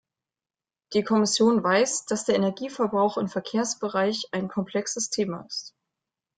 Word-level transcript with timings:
Die 0.95 1.03
Kommission 1.03 1.63
weiß, 1.63 2.05
dass 2.05 2.25
der 2.25 2.33
Energieverbrauch 2.35 3.19
im 3.19 3.27
Verkehrsbereich 3.29 4.29
ein 4.31 4.47
komplexes 4.47 5.11
Thema 5.11 5.45
ist. 5.45 5.75